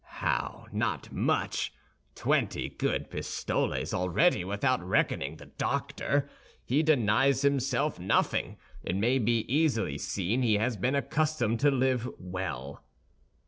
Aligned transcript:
"How, 0.17 0.65
not 0.71 1.11
much! 1.11 1.71
Twenty 2.15 2.69
good 2.69 3.11
pistoles, 3.11 3.93
already, 3.93 4.43
without 4.43 4.81
reckoning 4.83 5.35
the 5.35 5.45
doctor. 5.45 6.27
He 6.65 6.81
denies 6.81 7.43
himself 7.43 7.99
nothing; 7.99 8.57
it 8.81 8.95
may 8.95 9.17
easily 9.17 9.91
be 9.91 9.97
seen 9.99 10.41
he 10.41 10.55
has 10.55 10.75
been 10.75 10.95
accustomed 10.95 11.59
to 11.59 11.69
live 11.69 12.09
well." 12.17 12.83